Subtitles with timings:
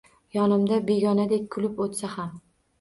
[0.37, 2.37] Yonimdan begonadek kulib utsa xam